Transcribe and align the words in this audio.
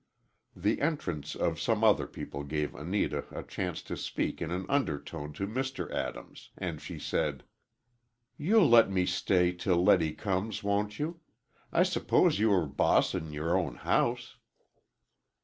The 0.55 0.81
entrance 0.81 1.35
of 1.35 1.59
some 1.61 1.83
other 1.83 2.07
people 2.07 2.43
gave 2.43 2.73
Anita 2.73 3.25
a 3.29 3.43
chance 3.43 3.83
to 3.83 3.95
speak 3.95 4.41
in 4.41 4.49
an 4.49 4.65
undertone 4.67 5.31
to 5.33 5.45
Mr. 5.45 5.91
Adams, 5.91 6.49
and 6.57 6.81
she 6.81 6.97
said; 6.97 7.43
"You'll 8.35 8.67
let 8.67 8.89
me 8.89 9.05
stay 9.05 9.51
till 9.51 9.83
Letty 9.83 10.13
comes, 10.13 10.63
won't 10.63 10.97
you? 10.97 11.19
I 11.71 11.83
suppose 11.83 12.39
you 12.39 12.51
are 12.51 12.65
boss 12.65 13.13
in 13.13 13.31
your 13.31 13.55
own 13.55 13.75
house." 13.75 14.37